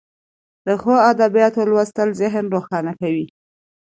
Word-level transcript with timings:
د 0.65 0.67
ښو 0.81 0.93
ادبیاتو 1.11 1.61
لوستل 1.69 2.09
ذهن 2.21 2.45
روښانه 2.55 2.93
کوي. 3.01 3.25